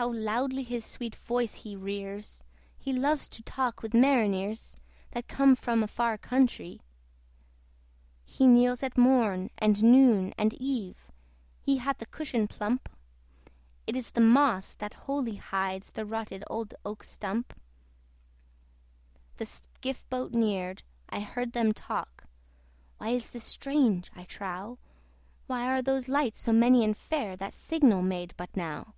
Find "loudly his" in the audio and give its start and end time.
0.10-0.82